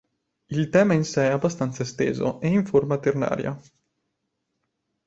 Il 0.47 0.69
tema 0.69 0.95
in 0.95 1.03
sé 1.03 1.27
è 1.27 1.31
abbastanza 1.31 1.83
esteso 1.83 2.41
e 2.41 2.47
in 2.47 2.65
forma 2.65 2.97
ternaria. 2.97 3.55